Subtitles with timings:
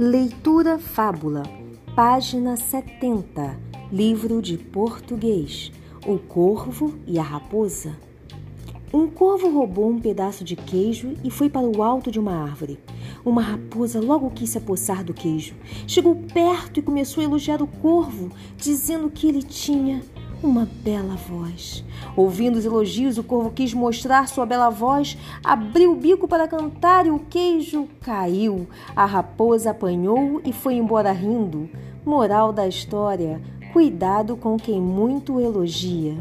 [0.00, 1.42] Leitura Fábula,
[1.96, 3.58] página 70,
[3.90, 5.72] livro de português:
[6.06, 7.98] O Corvo e a Raposa.
[8.94, 12.78] Um corvo roubou um pedaço de queijo e foi para o alto de uma árvore.
[13.24, 15.56] Uma raposa logo quis se apossar do queijo.
[15.84, 20.00] Chegou perto e começou a elogiar o corvo, dizendo que ele tinha
[20.42, 21.84] uma bela voz.
[22.16, 27.06] Ouvindo os elogios, o corvo quis mostrar sua bela voz, abriu o bico para cantar
[27.06, 28.66] e o queijo caiu.
[28.94, 31.68] A raposa apanhou e foi embora rindo.
[32.04, 33.40] Moral da história:
[33.72, 36.16] cuidado com quem muito elogia.